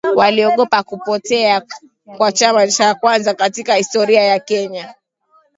[0.15, 1.61] waliogopa kupotea
[2.17, 4.93] kwa chama cha kwanza katika historia ya Kenya